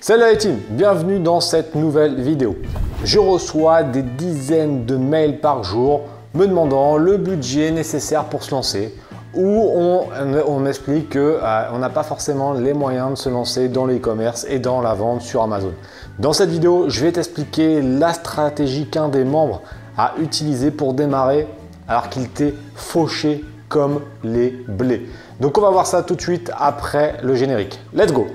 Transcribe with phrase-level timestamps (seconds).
[0.00, 2.54] Salut la team, bienvenue dans cette nouvelle vidéo.
[3.02, 6.02] Je reçois des dizaines de mails par jour
[6.34, 8.94] me demandant le budget nécessaire pour se lancer
[9.34, 14.46] où on, m'explique qu'on euh, n'a pas forcément les moyens de se lancer dans l'e-commerce
[14.48, 15.72] et dans la vente sur Amazon.
[16.20, 19.62] Dans cette vidéo, je vais t'expliquer la stratégie qu'un des membres
[19.96, 21.48] a utilisée pour démarrer
[21.88, 25.08] alors qu'il était fauché comme les blés.
[25.40, 27.80] Donc on va voir ça tout de suite après le générique.
[27.92, 28.28] Let's go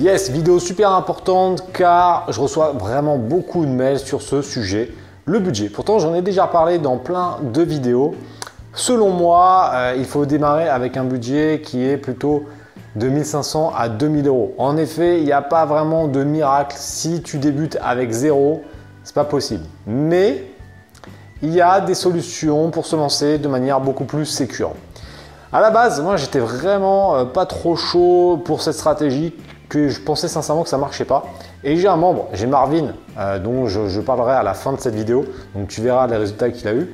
[0.00, 4.92] Yes, vidéo super importante car je reçois vraiment beaucoup de mails sur ce sujet,
[5.24, 5.68] le budget.
[5.68, 8.16] Pourtant, j'en ai déjà parlé dans plein de vidéos.
[8.72, 12.42] Selon moi, euh, il faut démarrer avec un budget qui est plutôt
[12.96, 14.52] de 1500 à 2000 euros.
[14.58, 16.74] En effet, il n'y a pas vraiment de miracle.
[16.76, 18.64] Si tu débutes avec zéro,
[19.04, 19.62] c'est pas possible.
[19.86, 20.44] Mais
[21.40, 24.72] il y a des solutions pour se lancer de manière beaucoup plus sécure.
[25.52, 29.32] À la base, moi, j'étais vraiment euh, pas trop chaud pour cette stratégie
[29.74, 31.24] je pensais sincèrement que ça marchait pas.
[31.62, 34.94] Et j'ai un membre, j'ai Marvin, euh, dont je, parlerai à la fin de cette
[34.94, 36.90] vidéo, donc tu verras les résultats qu'il a eu,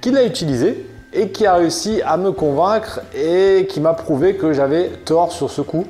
[0.00, 4.52] qui l'a utilisé et qui a réussi à me convaincre et qui m'a prouvé que
[4.52, 5.84] j'avais tort sur ce coup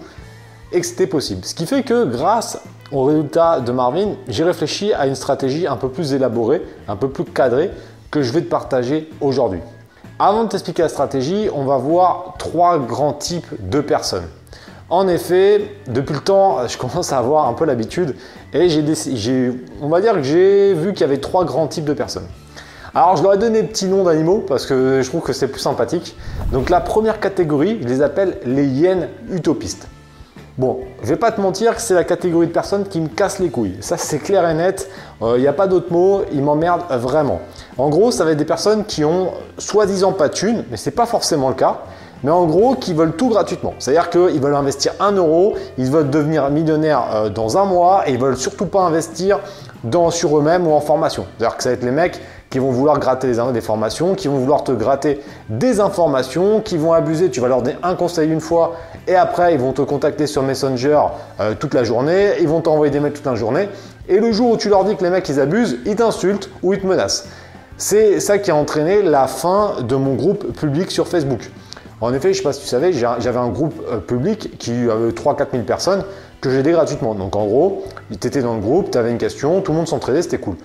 [0.72, 1.44] et que c'était possible.
[1.44, 2.61] Ce qui fait que grâce
[2.92, 7.08] aux résultats de Marvin, j'ai réfléchi à une stratégie un peu plus élaborée, un peu
[7.08, 7.70] plus cadrée
[8.11, 9.61] que je vais te partager aujourd'hui.
[10.18, 14.27] Avant de t'expliquer la stratégie, on va voir trois grands types de personnes.
[14.91, 18.16] En effet, depuis le temps, je commence à avoir un peu l'habitude
[18.52, 21.92] et j'ai, on va dire que j'ai vu qu'il y avait trois grands types de
[21.92, 22.27] personnes.
[22.92, 25.46] Alors, je leur ai donné des petits noms d'animaux parce que je trouve que c'est
[25.46, 26.16] plus sympathique.
[26.50, 29.86] Donc, la première catégorie, je les appelle les hyènes utopistes.
[30.58, 33.38] Bon, je vais pas te mentir que c'est la catégorie de personnes qui me cassent
[33.38, 33.77] les couilles.
[33.78, 34.91] Ça, c'est clair et net.
[35.20, 36.22] Il euh, n'y a pas d'autre mot.
[36.33, 37.41] Ils m'emmerdent vraiment.
[37.78, 40.91] En gros, ça va être des personnes qui ont soi-disant pas de thunes, mais c'est
[40.91, 41.83] pas forcément le cas
[42.23, 43.75] mais en gros qui veulent tout gratuitement.
[43.79, 48.13] C'est-à-dire qu'ils veulent investir 1 euro, ils veulent devenir millionnaires euh, dans un mois et
[48.13, 49.41] ils veulent surtout pas investir
[50.11, 51.25] sur eux-mêmes ou en formation.
[51.39, 52.20] C'est-à-dire que ça va être les mecs
[52.51, 56.92] qui vont vouloir gratter des, formations, qui vont vouloir te gratter des informations, qui vont
[56.92, 57.30] abuser.
[57.30, 58.75] Tu vas leur donner un conseil une fois
[59.07, 61.01] et après ils vont te contacter sur Messenger
[61.39, 63.69] euh, toute la journée, ils vont t'envoyer des mails toute la journée.
[64.09, 66.75] Et le jour où tu leur dis que les mecs ils abusent, ils t'insultent ou
[66.75, 67.29] ils te menacent.
[67.77, 71.51] C'est ça qui a entraîné la fin de mon groupe public sur Facebook.
[72.00, 74.72] En effet, je ne sais pas si tu savais, j'avais un groupe euh, public qui
[74.72, 76.05] avait 3-4 000 personnes
[76.40, 77.14] que j'ai aidé gratuitement.
[77.14, 77.84] Donc en gros,
[78.18, 80.56] tu étais dans le groupe, tu avais une question, tout le monde s'entraidait, c'était cool.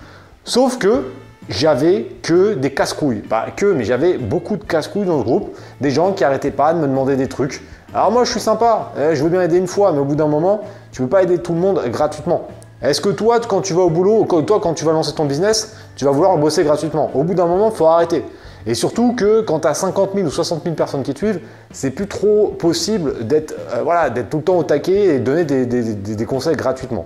[0.46, 1.04] Sauf que
[1.50, 3.20] j'avais que des casse-couilles.
[3.20, 5.56] Pas que, mais j'avais beaucoup de casse-couilles dans le groupe.
[5.82, 7.62] Des gens qui arrêtaient pas de me demander des trucs.
[7.94, 10.16] Alors moi, je suis sympa, eh, je veux bien aider une fois, mais au bout
[10.16, 12.48] d'un moment, tu ne peux pas aider tout le monde gratuitement.
[12.82, 15.76] Est-ce que toi, quand tu vas au boulot, toi, quand tu vas lancer ton business,
[15.96, 17.10] tu vas vouloir bosser gratuitement?
[17.14, 18.24] Au bout d'un moment, il faut arrêter.
[18.68, 21.40] Et surtout que quand tu as 50 000 ou 60 000 personnes qui te suivent,
[21.72, 26.56] c'est plus trop possible d'être euh, tout le temps au taquet et donner des, conseils
[26.56, 27.06] gratuitement.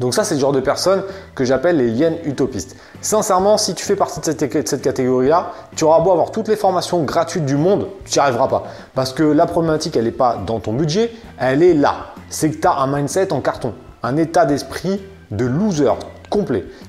[0.00, 1.02] Donc ça, c'est le genre de personnes
[1.34, 2.76] que j'appelle les hyènes utopistes.
[3.00, 6.56] Sincèrement, si tu fais partie de cette, cette catégorie-là, tu auras beau avoir toutes les
[6.56, 8.64] formations gratuites du monde, tu n'y arriveras pas.
[8.94, 12.08] Parce que la problématique, elle n'est pas dans ton budget, elle est là.
[12.28, 13.72] C'est que tu as un mindset en carton,
[14.02, 15.00] un état d'esprit
[15.30, 15.92] de loser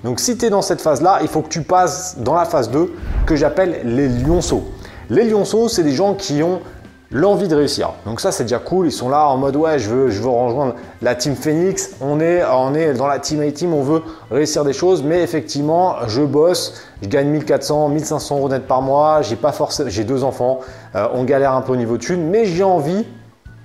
[0.03, 2.69] Donc si tu es dans cette phase-là, il faut que tu passes dans la phase
[2.69, 2.91] 2
[3.25, 4.63] que j'appelle les lionceaux.
[5.09, 6.59] Les lionceaux, c'est des gens qui ont
[7.11, 7.91] l'envie de réussir.
[8.05, 10.29] Donc ça c'est déjà cool, ils sont là en mode ouais je veux, je veux
[10.29, 12.41] rejoindre la team Phoenix, on est,
[12.95, 17.29] dans la team A-Team, on veut réussir des choses, mais effectivement je bosse, je gagne
[17.29, 20.59] 1400, 1500 euros net par mois, j'ai pas forcément, j'ai deux enfants,
[20.95, 23.05] euh, on galère un peu au niveau de thunes, mais j'ai envie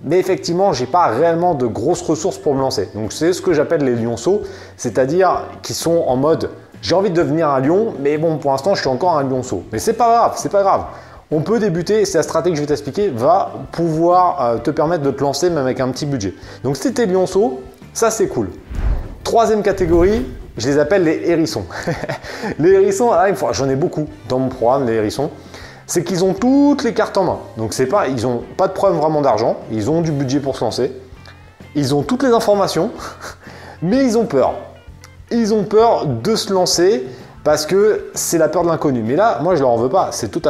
[0.05, 2.89] mais effectivement, j'ai pas réellement de grosses ressources pour me lancer.
[2.95, 4.43] Donc c'est ce que j'appelle les lionceaux,
[4.77, 6.51] c'est-à-dire qui sont en mode
[6.83, 9.63] j'ai envie de devenir un lion, mais bon, pour l'instant, je suis encore un lionceau.
[9.73, 10.85] Mais c'est pas grave, c'est pas grave.
[11.31, 15.05] On peut débuter, c'est la stratégie que je vais t'expliquer, va pouvoir euh, te permettre
[15.05, 16.35] de te lancer même avec un petit budget.
[16.65, 17.63] Donc si tu es lionceau,
[17.95, 18.51] ça c'est cool.
[19.23, 20.27] Troisième catégorie,
[20.59, 21.65] je les appelle les hérissons.
[22.59, 23.13] les hérissons,
[23.53, 25.31] j'en ai beaucoup dans mon programme, les hérissons
[25.93, 27.39] c'est qu'ils ont toutes les cartes en main.
[27.59, 30.57] Donc c'est pas, ils n'ont pas de problème vraiment d'argent, ils ont du budget pour
[30.57, 30.91] se lancer,
[31.75, 32.91] ils ont toutes les informations,
[33.83, 34.55] mais ils ont peur.
[35.31, 37.07] Ils ont peur de se lancer
[37.45, 39.03] parce que c'est la peur de l'inconnu.
[39.03, 40.13] Mais là, moi, je leur en veux pas.
[40.13, 40.41] C'est tout,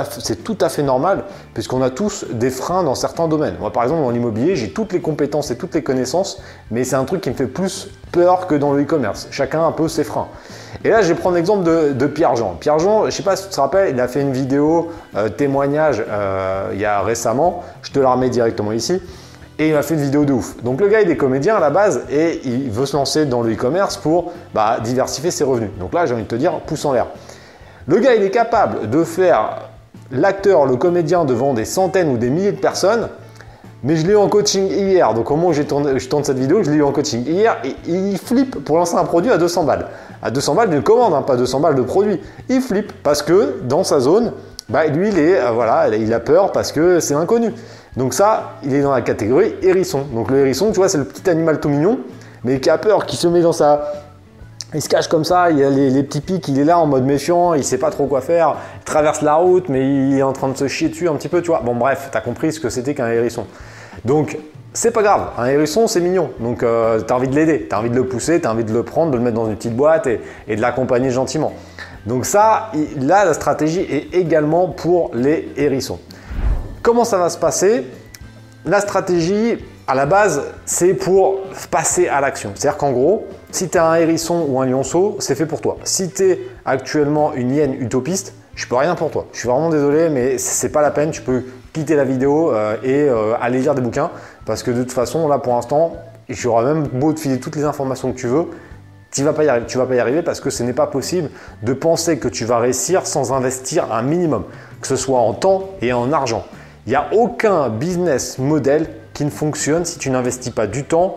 [0.45, 1.25] tout à fait normal,
[1.55, 3.57] puisqu'on a tous des freins dans certains domaines.
[3.59, 6.41] Moi, par exemple, dans l'immobilier, j'ai toutes les compétences et toutes les connaissances,
[6.71, 9.27] mais c'est un truc qui me fait plus peur que dans le e-commerce.
[9.33, 10.29] Chacun a un peu ses freins.
[10.85, 12.57] Et là, je vais prendre l'exemple de, Pierre-Jean.
[12.59, 15.29] Pierre-Jean, je ne sais pas si tu te rappelles, il a fait une vidéo euh,
[15.29, 17.63] témoignage euh, il y a récemment.
[17.83, 19.01] Je te la remets directement ici
[19.59, 20.63] et il m'a fait une vidéo de ouf.
[20.63, 23.43] Donc le gars il est comédien à la base et il veut se lancer dans
[23.43, 25.71] le e-commerce pour bah, diversifier ses revenus.
[25.79, 27.07] Donc là j'ai envie de te dire pouce en l'air.
[27.87, 29.69] Le gars il est capable de faire
[30.11, 33.09] l'acteur, le comédien devant des centaines ou des milliers de personnes,
[33.85, 36.63] mais je l'ai eu en coaching hier, donc au moment où je tourne cette vidéo,
[36.63, 39.65] je l'ai eu en coaching hier, et il flippe pour lancer un produit à 200
[39.65, 39.87] balles.
[40.23, 42.21] À 200 balles d'une commande, hein, pas 200 balles de produit.
[42.49, 44.33] Il flippe parce que dans sa zone,
[44.69, 47.53] bah, lui, il, est, euh, voilà, il a peur parce que c'est inconnu.
[47.97, 50.05] Donc ça, il est dans la catégorie hérisson.
[50.15, 51.99] Donc le hérisson, tu vois, c'est le petit animal tout mignon,
[52.45, 53.93] mais qui a peur, qui se met dans sa...
[54.75, 56.87] Il se cache comme ça, il y a les, petits pics, il est là en
[56.87, 60.23] mode méfiant, il sait pas trop quoi faire, il traverse la route, mais il est
[60.23, 61.61] en train de se chier dessus un petit peu, tu vois.
[61.61, 63.47] Bon bref, tu as compris ce que c'était qu'un hérisson.
[64.07, 64.39] Donc
[64.73, 67.75] c'est pas grave, un hérisson c'est mignon, donc euh, tu as envie de l'aider, tu
[67.75, 69.47] as envie de le pousser, tu as envie de le prendre, de le mettre dans
[69.47, 71.53] une petite boîte et, de l'accompagner gentiment.
[72.07, 76.01] Donc ça, là la stratégie est également pour les hérissons.
[76.83, 77.87] Comment ça va se passer?
[78.65, 79.59] La stratégie,
[79.93, 81.41] à la base, c'est pour
[81.71, 82.53] passer à l'action.
[82.55, 85.77] C'est-à-dire qu'en gros, si tu as un hérisson ou un lionceau, c'est fait pour toi.
[85.85, 89.27] Si tu es actuellement une hyène utopiste, je peux rien pour toi.
[89.35, 91.11] Je suis vraiment désolé, mais c'est pas la peine.
[91.11, 91.45] Tu peux
[91.75, 94.11] quitter la vidéo euh, et euh, aller lire des bouquins
[94.47, 95.95] parce que de toute façon, là pour l'instant,
[96.31, 98.47] j'aurai même beau te filer toutes les informations que tu veux,
[99.11, 99.67] tu vas pas y arriver.
[99.75, 101.29] Vas pas y arriver parce que ce n'est pas possible
[101.63, 104.45] de penser que tu vas réussir sans investir un minimum,
[104.81, 106.47] que ce soit en temps et en argent.
[106.87, 111.17] Il n'y a aucun business model qui ne fonctionne si tu n'investis pas du temps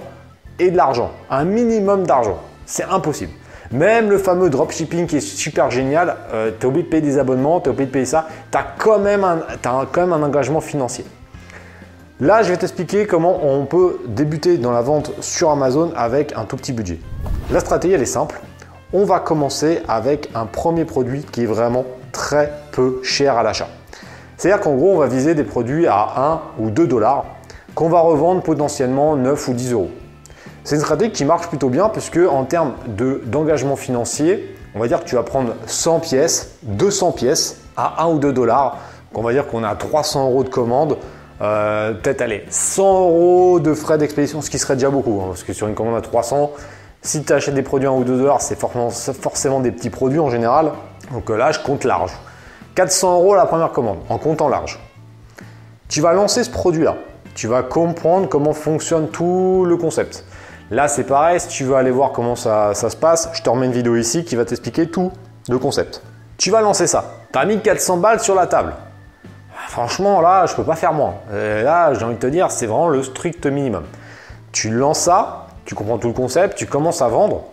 [0.59, 2.39] et de l'argent, un minimum d'argent.
[2.65, 3.31] C'est impossible.
[3.71, 7.17] Même le fameux dropshipping qui est super génial, euh, tu as oublié de payer des
[7.17, 10.21] abonnements, tu as oublié de payer ça, tu as, quand même un, quand même un
[10.21, 11.05] engagement financier.
[12.21, 16.45] Là, je vais t'expliquer comment on peut débuter dans la vente sur Amazon avec un
[16.45, 16.99] tout petit budget.
[17.51, 18.39] La stratégie, elle est simple.
[18.93, 21.83] On va commencer avec un premier produit qui est vraiment
[22.13, 23.67] très peu cher à l'achat.
[24.37, 27.25] C'est-à-dire qu'en gros, on va viser des produits à 1 ou 2 dollars
[27.75, 29.91] qu'on va revendre potentiellement 9 ou 10 euros.
[30.63, 35.03] C'est une stratégie qui marche plutôt bien puisque en termes d'engagement financier, on va dire
[35.03, 38.77] que tu vas prendre 100 pièces, 200 pièces à 1 ou 2 dollars.
[39.13, 40.97] On va dire qu'on a 300 euros de commande,
[41.41, 45.21] euh, peut-être aller 100 euros de frais d'expédition, ce qui serait déjà beaucoup.
[45.21, 46.51] Hein, parce que sur une commande à 300,
[47.01, 50.19] si tu achètes des produits à 1 ou 2 dollars, c'est forcément, des petits produits
[50.19, 50.71] en général.
[51.11, 52.11] Donc euh, là, je compte large.
[52.73, 54.79] 400 euros la première commande, en comptant large.
[55.87, 56.95] Tu vas lancer ce produit-là.
[57.35, 60.23] Tu vas comprendre comment fonctionne tout le concept.
[60.71, 63.65] Là, c'est pareil, si tu veux aller voir comment ça, se passe, je te remets
[63.65, 65.11] une vidéo ici qui va t'expliquer tout
[65.49, 66.01] le concept.
[66.37, 67.03] Tu vas lancer ça.
[67.33, 68.73] Tu as mis 400 balles sur la table.
[69.67, 71.15] Franchement, là, je peux pas faire moins.
[71.31, 73.83] là, j'ai envie de te dire, c'est vraiment le strict minimum.
[74.53, 77.43] Tu lances ça, tu comprends tout le concept, tu commences à vendre,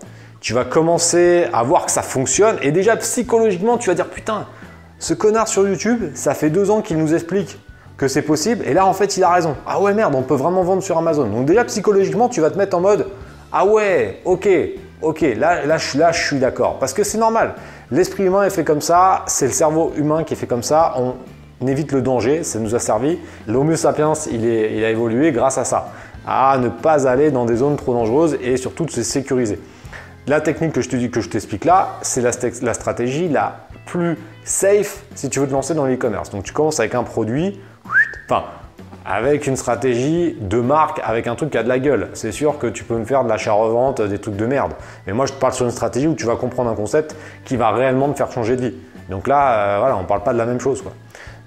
[0.40, 4.46] tu vas commencer à voir que ça fonctionne et déjà psychologiquement, tu vas dire putain,
[5.00, 7.58] ce connard sur YouTube, ça fait deux ans qu'il nous explique
[8.02, 8.64] que c'est possible.
[8.66, 9.54] Et là, en fait, il a raison.
[9.64, 11.26] Ah ouais, merde, on peut vraiment vendre sur Amazon.
[11.26, 13.06] Donc déjà, psychologiquement, tu vas te mettre en mode,
[13.52, 14.48] ah ouais, ok,
[15.02, 16.80] ok, là, là, je, suis d'accord.
[16.80, 17.54] Parce que c'est normal.
[17.92, 20.94] L'esprit humain est fait comme ça, c'est le cerveau humain qui est fait comme ça.
[20.96, 21.14] On,
[21.64, 23.20] évite le danger, ça nous a servi.
[23.46, 25.92] L'Homo sapiens, il a évolué grâce à ça,
[26.26, 29.60] à ne pas aller dans des zones trop dangereuses et surtout de se sécuriser.
[30.26, 32.32] La technique que je te dis, que je t'explique là, c'est la,
[32.62, 36.30] la, stratégie la plus safe si tu veux te lancer dans l'e-commerce.
[36.30, 37.60] Donc tu commences avec un produit,
[38.28, 38.44] Enfin,
[39.04, 42.08] avec une stratégie de marque, avec un truc qui a de la gueule.
[42.14, 44.72] C'est sûr que tu peux me faire de l'achat-revente, des trucs de merde.
[45.06, 47.56] Mais moi, je te parle sur une stratégie où tu vas comprendre un concept qui
[47.56, 48.74] va réellement te faire changer de vie.
[49.10, 50.84] Donc là, euh, voilà, on ne parle pas de la même chose.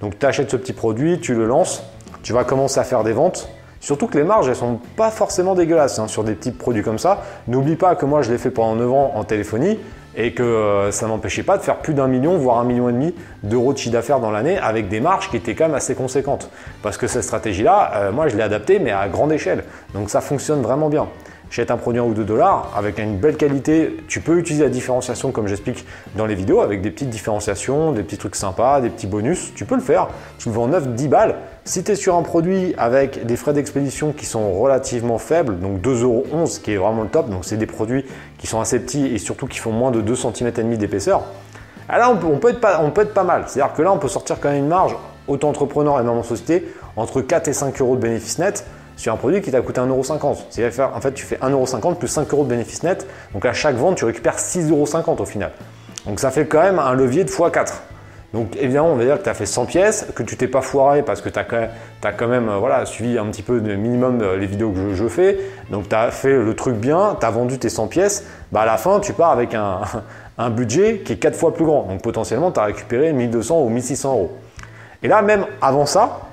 [0.02, 1.84] Donc tu achètes ce petit produit, tu le lances,
[2.24, 3.50] tu vas commencer à faire des ventes.
[3.80, 6.98] Surtout que les marges, elles sont pas forcément dégueulasses hein, sur des petits produits comme
[6.98, 7.22] ça.
[7.48, 9.80] N'oublie pas que moi, je l'ai fait pendant 9 ans en téléphonie
[10.16, 12.94] et que euh, ça n'empêchait pas de faire plus d'un million, voire un million et
[12.94, 15.96] demi d'euros de chiffre d'affaires dans l'année avec des marges qui étaient quand même assez
[15.96, 16.50] conséquentes.
[16.82, 19.64] Parce que cette stratégie-là, euh, moi je l'ai adaptée mais à grande échelle.
[19.94, 21.08] Donc ça fonctionne vraiment bien.
[21.50, 23.98] J'achète un produit en ou 2 dollars avec une belle qualité.
[24.08, 25.86] Tu peux utiliser la différenciation comme j'explique
[26.16, 29.54] dans les vidéos avec des petites différenciations, des petits trucs sympas, des petits bonus.
[29.56, 30.08] Tu peux le faire.
[30.38, 31.36] Tu le vends 9-10 balles.
[31.64, 35.82] Si tu es sur un produit avec des frais d'expédition qui sont relativement faibles, donc
[35.82, 36.24] 2,11 euros,
[36.62, 38.06] qui est vraiment le top, donc c'est des produits
[38.38, 41.24] qui sont assez petits et surtout qui font moins de 2 cm et demi d'épaisseur.
[41.88, 42.60] Alors là, on peut, être
[43.14, 43.44] pas, mal.
[43.48, 44.96] C'est-à-dire que là, on peut sortir quand même une marge,
[45.28, 49.18] auto-entrepreneur et même en société, entre 4 et 5 euros de bénéfice net sur un
[49.18, 50.38] produit qui t'a coûté 1,50€.
[50.50, 53.08] C'est-à-dire en fait, tu fais 1,50€ plus 5 euros de bénéfice net.
[53.34, 55.52] Donc à chaque vente, tu récupères 6,50€ au final.
[56.06, 57.74] Donc ça fait quand même un levier de x4.
[58.34, 60.62] Donc évidemment, on va dire que tu as fait 100 pièces, que tu t'es pas
[60.62, 64.36] foiré parce que tu as, quand même euh, suivi un petit peu de minimum euh,
[64.36, 65.40] les vidéos que je, fais.
[65.70, 68.26] Donc tu as fait le truc bien, tu as vendu tes 100 pièces.
[68.52, 69.82] Bah, à la fin, tu pars avec un,
[70.38, 71.84] un budget qui est 4 fois plus grand.
[71.84, 74.38] Donc potentiellement, tu as récupéré 1200 ou 1600 euros.
[75.02, 76.25] Et là, même avant ça,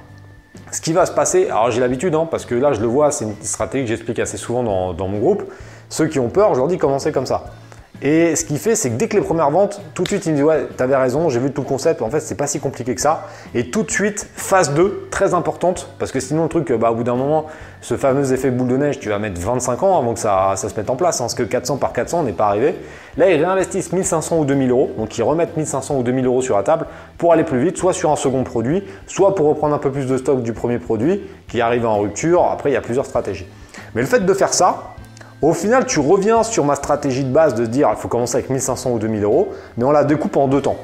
[0.71, 3.11] ce qui va se passer, alors j'ai l'habitude, hein, parce que là je le vois,
[3.11, 5.45] c'est une stratégie que j'explique assez souvent dans, mon groupe.
[5.89, 7.45] Ceux qui ont peur, je leur dis commencez comme ça.
[8.05, 10.33] Et ce qu'il fait, c'est que dès que les premières ventes, tout de suite, il
[10.33, 12.03] me dit Ouais, t'avais raison, j'ai vu tout le concept.
[12.03, 13.29] En fait, c'est pas si compliqué que ça.
[13.55, 16.97] Et tout de suite, phase 2, très importante, parce que sinon, le truc, bah, au
[16.97, 17.47] bout d'un moment,
[17.81, 20.67] ce fameux effet boule de neige, tu vas mettre 25 ans avant que ça, se
[20.77, 21.21] mette en place.
[21.21, 22.75] Hein, parce que 400 par 400 n'est pas arrivé.
[23.17, 24.91] Là, ils réinvestissent 1500 ou 2000 euros.
[24.99, 26.87] Donc, ils remettent 1500 ou 2000 euros sur la table
[27.19, 30.07] pour aller plus vite, soit sur un second produit, soit pour reprendre un peu plus
[30.07, 32.49] de stock du premier produit qui arrive en rupture.
[32.51, 33.47] Après, il y a plusieurs stratégies.
[33.95, 34.92] Mais le fait de faire ça,
[35.43, 38.49] au final, tu reviens sur ma stratégie de base de dire il faut commencer avec
[38.49, 40.77] 1500 ou 2000 euros, mais on la découpe en deux temps.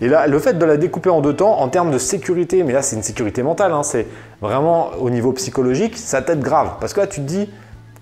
[0.00, 2.72] Et là, le fait de la découper en deux temps, en termes de sécurité, mais
[2.72, 4.06] là c'est une sécurité mentale, hein, c'est
[4.40, 6.74] vraiment au niveau psychologique, ça t'aide grave.
[6.80, 7.50] Parce que là tu te dis,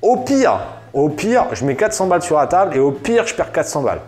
[0.03, 0.61] au pire,
[0.93, 3.83] au pire, je mets 400 balles sur la table et au pire, je perds 400
[3.83, 4.01] balles.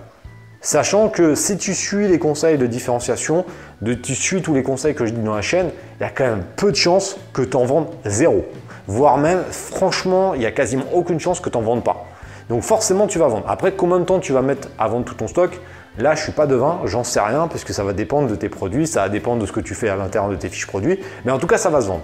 [0.61, 3.45] Sachant que si tu suis les conseils de différenciation,
[3.83, 5.71] de, tu suis tous les conseils que je dis dans la chaîne,
[6.01, 8.47] il y a quand même peu de chances que tu en vendes zéro
[8.87, 12.07] voire même, franchement, il n'y a quasiment aucune chance que tu n'en vendes pas.
[12.49, 13.45] Donc forcément, tu vas vendre.
[13.49, 15.59] Après, combien de temps tu vas mettre à vendre tout ton stock?
[15.99, 18.49] Là, je suis pas devin, j'en sais rien, parce que ça va dépendre de tes
[18.49, 20.99] produits, ça va dépendre de ce que tu fais à l'intérieur de tes fiches produits,
[21.25, 22.03] mais en tout cas, ça va se vendre.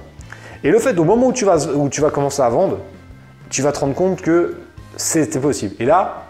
[0.63, 2.79] Et le fait, au moment où tu vas, commencer à vendre,
[3.49, 4.59] tu vas te rendre compte que
[4.97, 5.75] c'est possible.
[5.81, 6.27] Et là,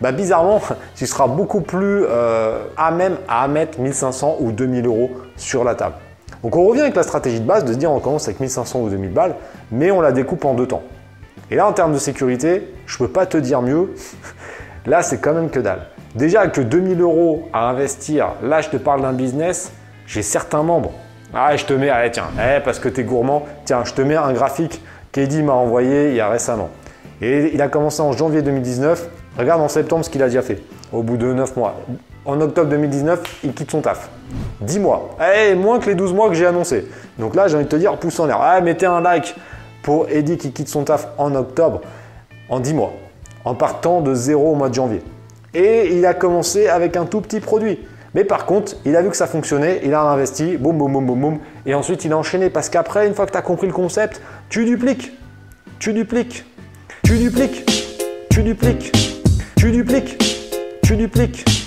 [0.00, 0.60] bah, bizarrement,
[0.96, 5.74] tu seras beaucoup plus euh, à même à mettre 1500 ou 2000 euros sur la
[5.76, 5.94] table.
[6.42, 8.80] Donc on revient avec la stratégie de base de se dire on commence avec 1500
[8.80, 9.34] ou 2000 balles,
[9.70, 10.82] mais on la découpe en deux temps.
[11.50, 13.94] Et là en termes de sécurité, je peux pas te dire mieux.
[14.86, 15.86] là c'est quand même que dalle.
[16.14, 19.72] Déjà que 2000 euros à investir, là je te parle d'un business,
[20.06, 20.92] j'ai certains membres.
[21.34, 24.02] Ah je te mets, allez tiens, eh, parce que tu es gourmand, tiens je te
[24.02, 24.82] mets un graphique
[25.12, 26.70] qu'Eddie m'a envoyé il y a récemment.
[27.20, 30.62] Et il a commencé en janvier 2019, regarde en septembre ce qu'il a déjà fait,
[30.92, 31.76] au bout de 9 mois.
[32.24, 34.08] En octobre 2019, il quitte son taf.
[34.60, 35.16] 10 mois.
[35.20, 36.86] Eh, moins que les 12 mois que j'ai annoncé.
[37.18, 38.38] Donc là, j'ai envie de te dire, pouce en l'air.
[38.40, 39.34] Ah, mettez un like
[39.82, 41.80] pour Eddie qui quitte son taf en octobre,
[42.48, 42.92] en 10 mois,
[43.44, 45.02] en partant de zéro au mois de janvier.
[45.54, 47.78] Et il a commencé avec un tout petit produit.
[48.14, 51.06] Mais par contre, il a vu que ça fonctionnait, il a investi, boum, boum, boum,
[51.06, 51.38] boum, boum.
[51.64, 52.50] Et ensuite, il a enchaîné.
[52.50, 55.12] Parce qu'après, une fois que tu as compris le concept, tu dupliques,
[55.78, 56.44] tu dupliques,
[57.04, 57.64] tu dupliques,
[58.30, 58.92] tu dupliques,
[59.56, 60.18] tu dupliques,
[60.82, 61.59] tu dupliques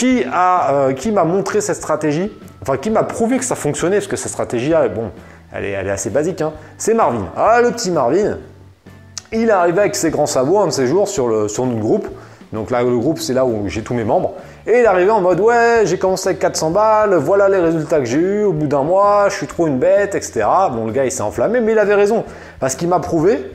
[0.00, 3.96] qui a, euh, qui m'a montré cette stratégie, enfin qui m'a prouvé que ça fonctionnait,
[3.96, 5.10] parce que cette stratégie-là, bon,
[5.52, 6.54] elle est, elle est assez basique, hein.
[6.78, 7.26] c'est Marvin.
[7.36, 8.38] Ah, le petit Marvin,
[9.30, 11.80] il est arrivé avec ses grands sabots un de ces jours sur, le, sur notre
[11.80, 12.08] groupe.
[12.50, 14.32] Donc là, le groupe, c'est là où j'ai tous mes membres.
[14.66, 17.98] Et il est arrivé en mode Ouais, j'ai commencé avec 400 balles, voilà les résultats
[17.98, 20.46] que j'ai eu au bout d'un mois, je suis trop une bête, etc.
[20.72, 22.24] Bon, le gars, il s'est enflammé, mais il avait raison.
[22.58, 23.52] Parce qu'il m'a prouvé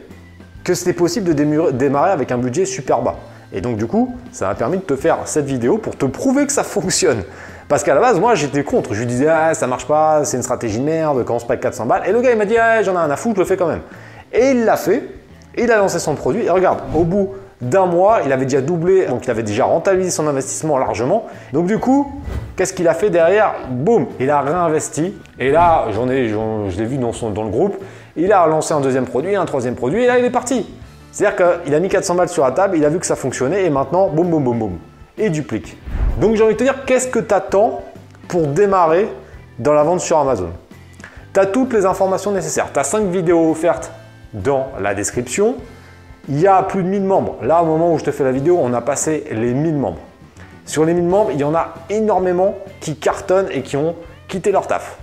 [0.64, 3.16] que c'était possible de démarrer avec un budget super bas.
[3.56, 6.46] Et donc du coup, ça m'a permis de te faire cette vidéo pour te prouver
[6.46, 7.24] que ça fonctionne.
[7.68, 8.94] Parce qu'à la base, moi, j'étais contre.
[8.94, 11.64] Je lui disais, ah, ça marche pas, c'est une stratégie de merde, commence pas avec
[11.64, 12.04] 400 balles.
[12.06, 13.58] Et le gars, il m'a dit, ah, j'en ai un à foutre, je le fais
[13.58, 13.82] quand même.
[14.32, 15.04] Et il l'a fait.
[15.58, 16.46] Il a lancé son produit.
[16.46, 17.30] Et regarde, au bout
[17.62, 21.26] d'un mois, il avait déjà doublé, donc il avait déjà rentabilisé son investissement largement.
[21.54, 22.22] Donc du coup,
[22.56, 23.54] qu'est-ce qu'il a fait derrière?
[23.70, 25.14] Boum, il a réinvesti.
[25.40, 27.82] Et là, j'en ai, je l'ai vu dans, dans le groupe.
[28.18, 30.68] Il a lancé un deuxième produit, un troisième produit, et là, il est parti.
[31.16, 33.64] C'est-à-dire qu'il a mis 400 balles sur la table, il a vu que ça fonctionnait
[33.64, 34.78] et maintenant, boum, boum, boum, boum,
[35.18, 35.78] et duplique.
[36.20, 37.84] Donc j'ai envie de te dire, qu'est-ce que tu attends
[38.28, 39.08] pour démarrer
[39.58, 40.50] dans la vente sur Amazon?
[41.34, 42.68] Tu as toutes les informations nécessaires.
[42.74, 43.94] Tu as 5 vidéos offertes
[44.34, 45.56] dans la description.
[46.28, 47.38] Il y a plus de 1000 membres.
[47.42, 50.02] Là, au moment où je te fais la vidéo, on a passé les 1000 membres.
[50.66, 53.96] Sur les 1000 membres, il y en a énormément qui cartonnent et qui ont
[54.28, 54.98] quitté leur taf.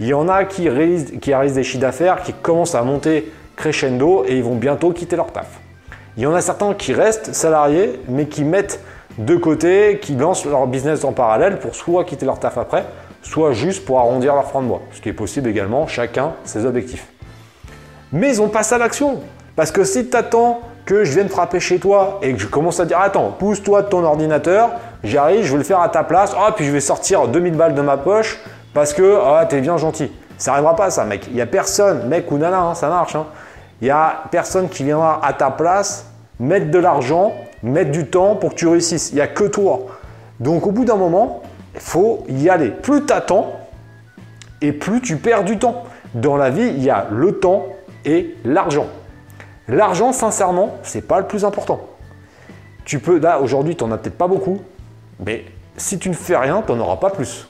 [0.00, 4.36] Il y en a qui réalisent, des chiffres d'affaires, qui commencent à monter crescendo et
[4.36, 5.60] ils vont bientôt quitter leur taf.
[6.16, 8.80] Il y en a certains qui restent salariés mais qui mettent
[9.18, 12.84] de côté, qui lancent leur business en parallèle pour soit quitter leur taf après,
[13.22, 14.82] soit juste pour arrondir leur fin de mois.
[14.92, 17.06] Ce qui est possible également, chacun ses objectifs.
[18.12, 19.20] Mais ils ont passé à l'action.
[19.56, 22.80] Parce que si tu attends que je vienne frapper chez toi et que je commence
[22.80, 24.70] à dire attends, pousse-toi de ton ordinateur,
[25.02, 27.74] j'arrive, je vais le faire à ta place, ah, puis je vais sortir 2000 balles
[27.74, 28.38] de ma poche
[28.74, 30.10] parce que ah, tu es bien gentil.
[30.38, 31.26] Ça n'arrivera pas ça mec.
[31.28, 33.14] Il n'y a personne, mec ou nana, hein, ça marche.
[33.14, 33.26] Hein.
[33.80, 36.06] Il n'y a personne qui viendra à ta place
[36.40, 39.10] mettre de l'argent, mettre du temps pour que tu réussisses.
[39.10, 39.86] Il n'y a que toi.
[40.40, 41.42] Donc au bout d'un moment,
[41.74, 42.70] il faut y aller.
[42.70, 43.52] Plus tu attends
[44.60, 45.84] et plus tu perds du temps.
[46.14, 47.66] Dans la vie, il y a le temps
[48.04, 48.86] et l'argent.
[49.68, 51.80] L'argent, sincèrement, c'est pas le plus important.
[52.84, 54.60] Tu peux, là, aujourd'hui, tu n'en as peut-être pas beaucoup,
[55.24, 55.44] mais
[55.76, 57.48] si tu ne fais rien, tu n'en auras pas plus.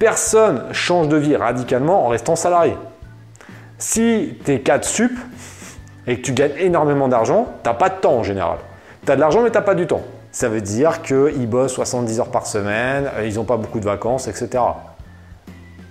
[0.00, 2.74] Personne change de vie radicalement en restant salarié.
[3.76, 5.12] Si tu es 4 sup
[6.06, 8.56] et que tu gagnes énormément d'argent, tu n'as pas de temps en général.
[9.04, 10.00] Tu as de l'argent mais tu n'as pas du temps.
[10.32, 13.84] Ça veut dire qu'ils bossent 70 heures par semaine, euh, ils n'ont pas beaucoup de
[13.84, 14.64] vacances, etc.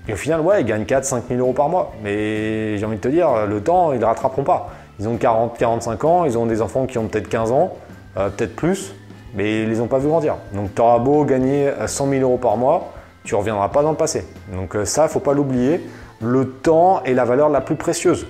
[0.08, 1.92] Et au final, ouais, ils gagnent 4-5 000 euros par mois.
[2.04, 4.72] Mais j'ai envie de te dire, le temps, ils ne rattraperont pas.
[5.00, 7.76] Ils ont 40-45 ans, ils ont des enfants qui ont peut-être 15 ans,
[8.18, 8.92] euh, peut-être plus.
[9.36, 10.38] mais ils les ont pas vu grandir.
[10.56, 12.92] Donc tu auras beau gagner 100 000 euros par mois,
[13.30, 14.26] tu reviendras pas dans le passé.
[14.52, 15.86] Donc ça, il ne faut pas l'oublier.
[16.20, 18.26] Le temps est la valeur la plus précieuse.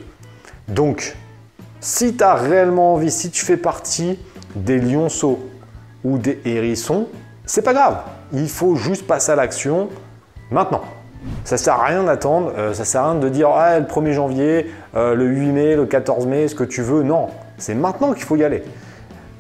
[0.68, 1.16] Donc,
[1.80, 4.20] si tu as réellement envie, si tu fais partie
[4.56, 5.40] des lionceaux
[6.04, 7.08] ou des hérissons,
[7.46, 8.02] c'est pas grave.
[8.34, 9.88] Il faut juste passer à l'action
[10.52, 10.82] maintenant.
[11.46, 14.12] Ça sert à rien d'attendre, euh, ça sert à rien de dire ah, le 1er
[14.12, 17.04] janvier, euh, le 8 mai, le 14 mai, ce que tu veux.
[17.04, 17.28] Non,
[17.58, 18.64] c'est maintenant qu'il faut y aller.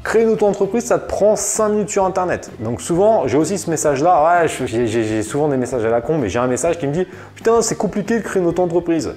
[0.03, 2.51] Créer une auto-entreprise, ça te prend 5 minutes sur Internet.
[2.59, 4.41] Donc souvent, j'ai aussi ce message-là.
[4.41, 7.05] Ouais, j'ai souvent des messages à la con, mais j'ai un message qui me dit
[7.35, 9.13] Putain, c'est compliqué de créer une auto-entreprise.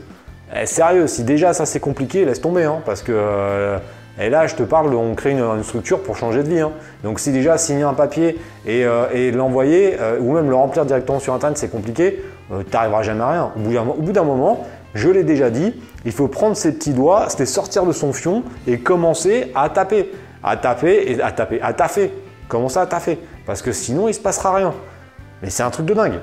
[0.55, 2.65] Eh, sérieux, si déjà ça c'est compliqué, laisse tomber.
[2.65, 3.79] Hein, parce que euh,
[4.21, 6.61] et là, je te parle, on crée une, structure pour changer de vie.
[6.61, 6.73] Hein.
[7.03, 11.21] Donc si déjà signer un papier et, euh, l'envoyer, euh, ou même le remplir directement
[11.21, 13.53] sur Internet, c'est compliqué, tu n'arriveras jamais à rien.
[13.57, 15.75] Au bout d'un moment, je l'ai déjà dit,
[16.05, 20.11] il faut prendre ses petits doigts, c'était sortir de son fion et commencer à taper.
[20.43, 22.13] À taper et à taper, à taffer.
[22.49, 23.19] Commencer à taffer?
[23.47, 24.75] Parce que sinon, il ne se passera rien.
[25.43, 26.21] Mais c'est un truc de dingue.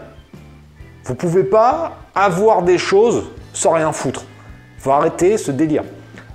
[1.03, 4.23] Vous ne pouvez pas avoir des choses sans rien foutre.
[4.77, 5.83] Il faut arrêter ce délire.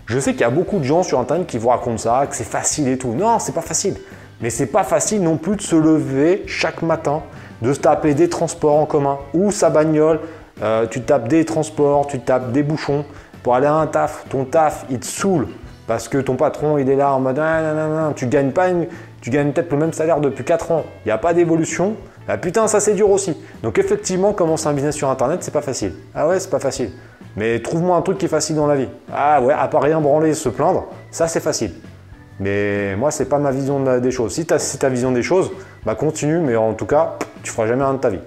[0.07, 2.37] Je sais qu'il y a beaucoup de gens sur Internet qui vous racontent ça, que
[2.37, 3.13] c'est facile et tout.
[3.13, 3.97] Non, c'est pas facile.
[4.41, 7.23] Mais c'est pas facile non plus de se lever chaque matin,
[7.63, 10.21] de se taper des transports en commun ou sa bagnole.
[10.63, 13.05] Euh, tu tapes des transports, tu tapes des bouchons
[13.43, 14.25] pour aller à un taf.
[14.29, 15.49] Ton taf, il te saoule
[15.87, 18.69] parce que ton patron, il est là en mode ah, non, tu gagnes pas,
[19.21, 20.85] tu gagnes peut-être le même salaire depuis 4 ans.
[21.05, 21.97] Il n'y a pas d'évolution.
[22.27, 23.37] Ah, putain, ça c'est dur aussi.
[23.63, 25.95] Donc effectivement, commencer un business sur Internet, c'est pas facile.
[26.15, 26.91] Ah ouais, c'est pas facile.
[27.37, 28.89] Mais trouve-moi un truc qui est facile dans la vie.
[29.13, 31.73] Ah ouais, à part rien branler, se plaindre, ça c'est facile.
[32.41, 34.33] Mais moi, c'est pas ma vision des choses.
[34.33, 35.53] Si as ta vision des choses,
[35.85, 38.21] bah continue, mais en tout cas, tu feras jamais rien de ta vie.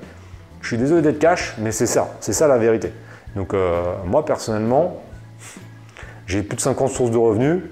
[0.62, 2.94] Je suis désolé d'être cash, mais c'est ça, c'est ça la vérité.
[3.36, 4.98] Donc euh, moi personnellement,
[6.28, 7.64] j'ai plus de 50 sources de revenus.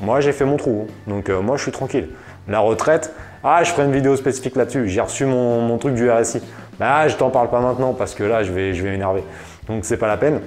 [0.00, 0.86] Moi, j'ai fait mon trou.
[1.06, 2.08] Donc euh, moi, je suis tranquille.
[2.48, 3.12] La retraite,
[3.44, 4.88] ah, je ferai une vidéo spécifique là-dessus.
[4.88, 6.40] J'ai reçu mon, truc du RSI.
[6.78, 9.22] Bah, je t'en parle pas maintenant parce que là, je vais, je vais m'énerver.
[9.66, 10.40] Donc c'est pas la peine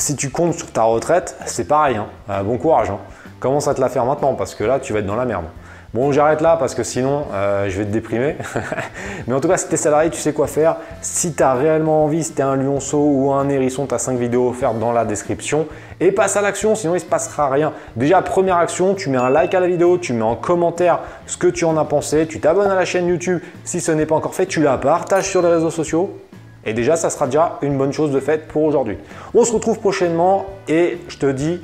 [0.00, 1.96] si tu comptes sur ta retraite, c'est pareil.
[1.96, 2.06] Hein.
[2.30, 2.90] Euh, bon courage.
[2.90, 2.98] Hein.
[3.38, 5.44] Commence à te la faire maintenant parce que là, tu vas être dans la merde.
[5.92, 8.36] Bon, j'arrête là parce que sinon, euh, je vais te déprimer.
[9.26, 10.76] Mais en tout cas, si tu es salarié, tu sais quoi faire.
[11.00, 13.98] Si tu as réellement envie, si tu es un lionceau ou un hérisson, tu as
[13.98, 15.66] 5 vidéos offertes dans la description.
[15.98, 17.72] Et passe à l'action, sinon il ne se passera rien.
[17.96, 21.36] Déjà, première action, tu mets un like à la vidéo, tu mets en commentaire ce
[21.36, 24.14] que tu en as pensé, tu t'abonnes à la chaîne YouTube si ce n'est pas
[24.14, 26.16] encore fait, tu la partages sur les réseaux sociaux
[26.64, 28.98] et déjà, ça sera déjà une bonne chose de faite pour aujourd'hui.
[29.34, 31.60] On se retrouve prochainement et je te dis,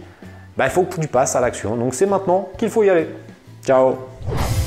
[0.57, 1.77] bah, il faut que tu passes à l'action.
[1.77, 3.09] Donc c'est maintenant qu'il faut y aller.
[3.65, 4.66] Ciao you